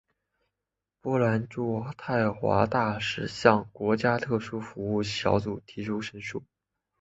[0.99, 6.41] 波兰驻渥太华大使向的国家特殊服务小组提出申诉。